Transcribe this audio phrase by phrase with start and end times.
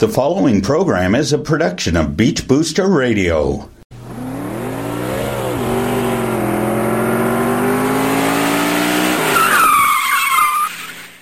[0.00, 3.68] The following program is a production of Beach Booster Radio.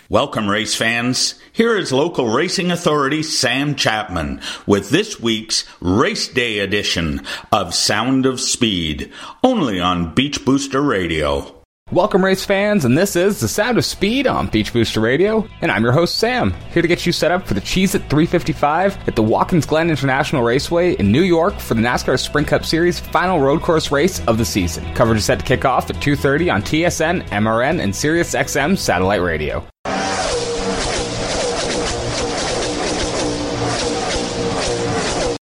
[0.09, 1.41] Welcome, race fans.
[1.53, 8.27] Here is local racing authority Sam Chapman with this week's Race Day edition of Sound
[8.27, 9.11] of Speed,
[9.43, 11.58] only on Beach Booster Radio.
[11.91, 15.71] Welcome, race fans, and this is the Sound of Speed on Beach Booster Radio, and
[15.73, 19.17] I'm your host Sam, here to get you set up for the Cheez-It 355 at
[19.17, 23.41] the Watkins Glen International Raceway in New York for the NASCAR Sprint Cup Series final
[23.41, 24.85] road course race of the season.
[24.95, 29.23] Coverage is set to kick off at 2:30 on TSN, MRN, and Sirius XM satellite
[29.23, 29.67] radio.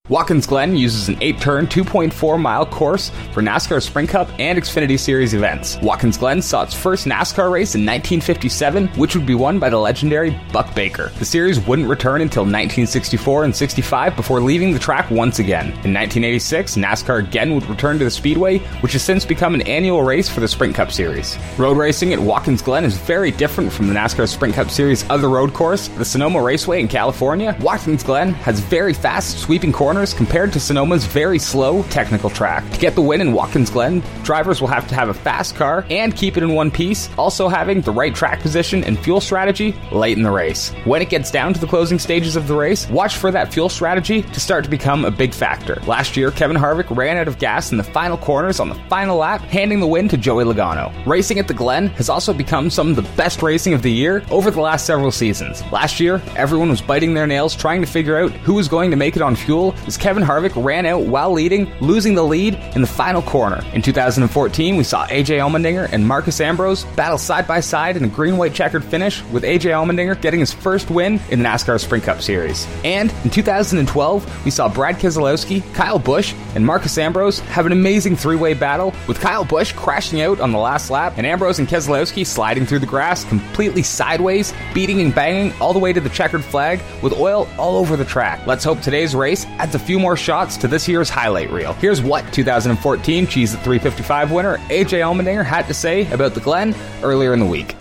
[0.08, 4.96] Watkins Glen uses an 8 turn, 2.4 mile course for NASCAR Sprint Cup and Xfinity
[4.96, 5.78] Series events.
[5.82, 9.78] Watkins Glen saw its first NASCAR race in 1957, which would be won by the
[9.78, 11.10] legendary Buck Baker.
[11.18, 15.66] The series wouldn't return until 1964 and 65 before leaving the track once again.
[15.66, 20.04] In 1986, NASCAR again would return to the Speedway, which has since become an annual
[20.04, 21.36] race for the Sprint Cup Series.
[21.58, 25.28] Road racing at Watkins Glen is very different from the NASCAR Sprint Cup Series' other
[25.28, 27.56] road course, the Sonoma Raceway in California.
[27.60, 32.70] Watkins Glen has very fast, sweeping corners corners compared to Sonoma's very slow technical track.
[32.70, 35.86] To get the win in Watkins Glen, drivers will have to have a fast car
[35.88, 39.74] and keep it in one piece, also having the right track position and fuel strategy
[39.90, 40.68] late in the race.
[40.84, 43.70] When it gets down to the closing stages of the race, watch for that fuel
[43.70, 45.80] strategy to start to become a big factor.
[45.86, 49.16] Last year, Kevin Harvick ran out of gas in the final corners on the final
[49.16, 50.92] lap, handing the win to Joey Logano.
[51.06, 54.22] Racing at the Glen has also become some of the best racing of the year
[54.30, 55.62] over the last several seasons.
[55.72, 58.96] Last year, everyone was biting their nails trying to figure out who was going to
[58.98, 62.80] make it on fuel as Kevin Harvick ran out while leading, losing the lead in
[62.80, 63.62] the final corner.
[63.72, 68.08] In 2014, we saw AJ Allmendinger and Marcos Ambrose battle side by side in a
[68.08, 72.04] green white checkered finish, with AJ Allmendinger getting his first win in the NASCAR Sprint
[72.04, 72.66] Cup Series.
[72.84, 78.16] And in 2012, we saw Brad Keselowski, Kyle Busch, and Marcos Ambrose have an amazing
[78.16, 81.68] three way battle, with Kyle Busch crashing out on the last lap, and Ambrose and
[81.68, 86.10] Keselowski sliding through the grass completely sideways, beating and banging all the way to the
[86.10, 88.44] checkered flag with oil all over the track.
[88.46, 91.74] Let's hope today's race adds a few more shots to this year's highlight reel.
[91.74, 96.74] Here's what 2014 Cheez It 355 winner AJ Allmendinger had to say about the Glen
[97.02, 97.76] earlier in the week.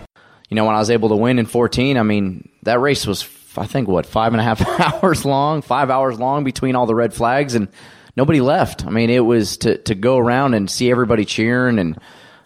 [0.50, 3.26] You know, when I was able to win in 14, I mean, that race was,
[3.56, 4.62] I think, what, five and a half
[5.02, 7.68] hours long, five hours long between all the red flags, and
[8.14, 8.86] nobody left.
[8.86, 11.98] I mean, it was to, to go around and see everybody cheering and,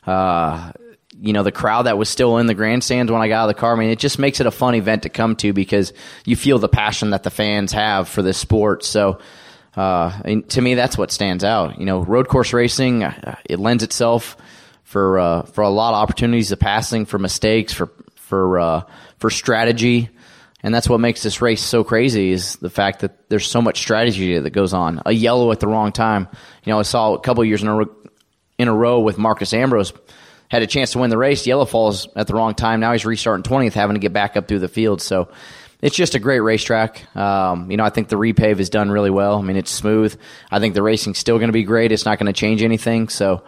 [0.06, 0.72] uh,
[1.20, 3.56] you know the crowd that was still in the grandstands when I got out of
[3.56, 3.74] the car.
[3.74, 5.92] I mean, it just makes it a fun event to come to because
[6.24, 8.84] you feel the passion that the fans have for this sport.
[8.84, 9.18] So
[9.76, 11.78] uh, to me, that's what stands out.
[11.78, 14.36] You know, road course racing uh, it lends itself
[14.82, 18.82] for uh, for a lot of opportunities of passing, for mistakes, for for uh,
[19.18, 20.08] for strategy,
[20.62, 22.32] and that's what makes this race so crazy.
[22.32, 25.02] Is the fact that there's so much strategy that goes on.
[25.04, 26.28] A yellow at the wrong time.
[26.64, 27.84] You know, I saw a couple years in a
[28.58, 29.92] in a row with Marcos Ambrose
[30.50, 31.46] had a chance to win the race.
[31.46, 32.80] Yellow falls at the wrong time.
[32.80, 35.00] Now he's restarting 20th, having to get back up through the field.
[35.00, 35.28] So
[35.80, 37.14] it's just a great racetrack.
[37.16, 39.38] Um, you know, I think the repave is done really well.
[39.38, 40.18] I mean, it's smooth.
[40.50, 41.92] I think the racing's still going to be great.
[41.92, 43.08] It's not going to change anything.
[43.08, 43.44] So,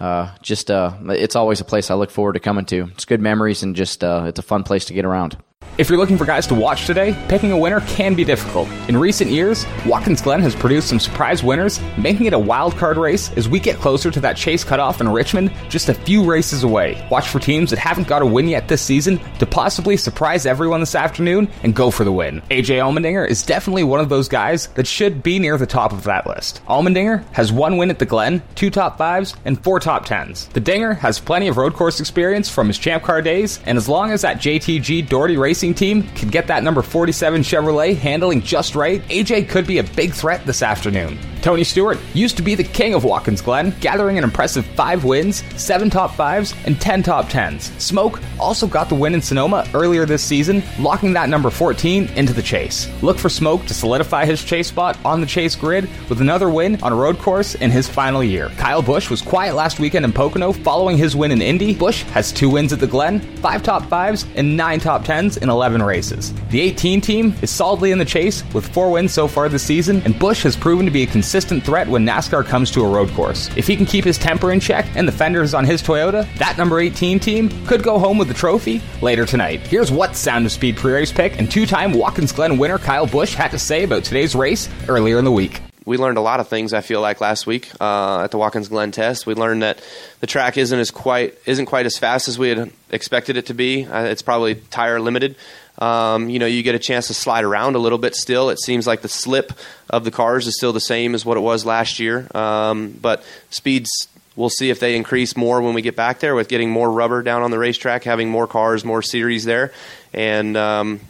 [0.00, 2.88] uh, just uh, it's always a place I look forward to coming to.
[2.92, 5.36] It's good memories and just uh, it's a fun place to get around.
[5.78, 8.68] If you're looking for guys to watch today, picking a winner can be difficult.
[8.88, 12.98] In recent years, Watkins Glen has produced some surprise winners, making it a wild card
[12.98, 16.62] race as we get closer to that chase cutoff in Richmond, just a few races
[16.62, 17.06] away.
[17.10, 20.80] Watch for teams that haven't got a win yet this season to possibly surprise everyone
[20.80, 22.42] this afternoon and go for the win.
[22.50, 26.04] AJ Allmendinger is definitely one of those guys that should be near the top of
[26.04, 26.60] that list.
[26.66, 30.48] Allmendinger has one win at the Glen, two top fives, and four top tens.
[30.48, 33.88] The Dinger has plenty of road course experience from his Champ Car days, and as
[33.88, 38.42] long as that JTG Daugherty Racing racing team can get that number 47 Chevrolet handling
[38.42, 41.16] just right, AJ could be a big threat this afternoon.
[41.42, 45.42] Tony Stewart used to be the king of Watkins Glen, gathering an impressive 5 wins,
[45.60, 47.62] 7 top 5s, and 10 top 10s.
[47.80, 52.32] Smoke also got the win in Sonoma earlier this season, locking that number 14 into
[52.32, 52.88] the chase.
[53.02, 56.80] Look for Smoke to solidify his chase spot on the chase grid with another win
[56.80, 58.48] on a road course in his final year.
[58.50, 61.74] Kyle Busch was quiet last weekend in Pocono following his win in Indy.
[61.74, 65.50] Busch has 2 wins at the Glen, 5 top 5s, and 9 top 10s in
[65.50, 66.32] 11 races.
[66.50, 70.02] The 18 team is solidly in the chase with 4 wins so far this season,
[70.04, 72.86] and Busch has proven to be a consistent consistent threat when NASCAR comes to a
[72.86, 73.48] road course.
[73.56, 76.58] If he can keep his temper in check and the fenders on his Toyota, that
[76.58, 79.60] number 18 team could go home with the trophy later tonight.
[79.60, 83.06] Here's what Sound of Speed pre race pick and two time Watkins Glen winner Kyle
[83.06, 85.62] Busch had to say about today's race earlier in the week.
[85.84, 86.72] We learned a lot of things.
[86.72, 89.82] I feel like last week uh, at the Watkins Glen test, we learned that
[90.20, 93.54] the track isn't as quite isn't quite as fast as we had expected it to
[93.54, 93.84] be.
[93.84, 95.36] Uh, it's probably tire limited.
[95.78, 98.50] Um, you know, you get a chance to slide around a little bit still.
[98.50, 99.52] It seems like the slip
[99.90, 102.28] of the cars is still the same as what it was last year.
[102.36, 103.90] Um, but speeds,
[104.36, 107.22] we'll see if they increase more when we get back there with getting more rubber
[107.22, 109.72] down on the racetrack, having more cars, more series there,
[110.12, 111.00] and um,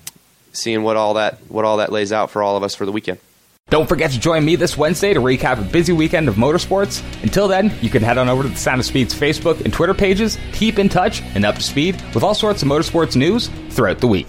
[0.53, 2.93] seeing what all that what all that lays out for all of us for the
[2.93, 3.19] weekend.
[3.73, 7.03] Don't forget to join me this Wednesday to recap a busy weekend of motorsports.
[7.23, 9.95] Until then, you can head on over to the Sound of Speed's Facebook and Twitter
[9.95, 13.99] pages, keep in touch and up to speed with all sorts of motorsports news throughout
[13.99, 14.29] the week.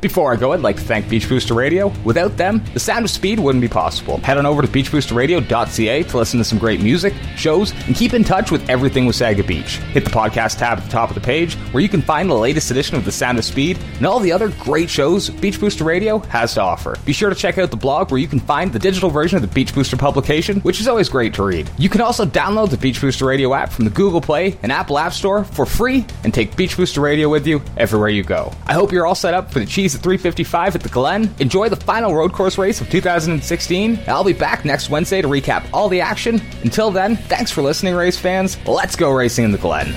[0.00, 1.92] Before I go, I'd like to thank Beach Booster Radio.
[2.04, 4.16] Without them, the sound of speed wouldn't be possible.
[4.18, 8.24] Head on over to beachboosterradio.ca to listen to some great music, shows, and keep in
[8.24, 9.76] touch with everything Wasaga Beach.
[9.92, 12.34] Hit the podcast tab at the top of the page where you can find the
[12.34, 15.84] latest edition of The Sound of Speed and all the other great shows Beach Booster
[15.84, 16.96] Radio has to offer.
[17.04, 19.42] Be sure to check out the blog where you can find the digital version of
[19.42, 21.70] the Beach Booster publication, which is always great to read.
[21.76, 24.98] You can also download the Beach Booster Radio app from the Google Play and Apple
[24.98, 28.50] App Store for free and take Beach Booster Radio with you everywhere you go.
[28.66, 31.34] I hope you're all set up for the cheese at 355 at the Glen.
[31.38, 33.98] Enjoy the final road course race of 2016.
[34.06, 36.40] I'll be back next Wednesday to recap all the action.
[36.62, 38.58] Until then, thanks for listening, race fans.
[38.66, 39.94] Let's go racing in the Glen.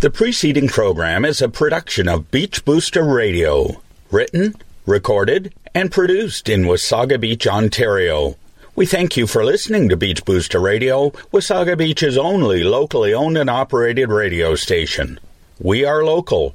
[0.00, 4.54] The preceding program is a production of Beach Booster Radio, written,
[4.84, 8.36] recorded, and produced in Wasaga Beach, Ontario.
[8.76, 13.48] We thank you for listening to Beach Booster Radio, Wasaga Beach's only locally owned and
[13.48, 15.18] operated radio station.
[15.58, 16.54] We are local.